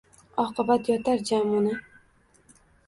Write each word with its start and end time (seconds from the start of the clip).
Oqib 0.43 0.71
yotar 0.93 1.23
Jamuna. 1.31 1.79